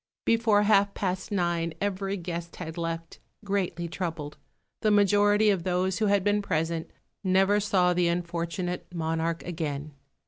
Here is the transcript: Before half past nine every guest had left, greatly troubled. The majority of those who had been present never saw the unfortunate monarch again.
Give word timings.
Before 0.25 0.63
half 0.63 0.95
past 0.95 1.31
nine 1.31 1.75
every 1.79 2.17
guest 2.17 2.55
had 2.55 2.75
left, 2.75 3.19
greatly 3.45 3.87
troubled. 3.87 4.35
The 4.81 4.89
majority 4.89 5.51
of 5.51 5.61
those 5.61 5.99
who 5.99 6.07
had 6.07 6.23
been 6.23 6.41
present 6.41 6.89
never 7.23 7.59
saw 7.59 7.93
the 7.93 8.07
unfortunate 8.07 8.91
monarch 8.91 9.45
again. 9.45 9.93